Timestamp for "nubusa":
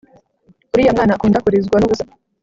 1.79-2.05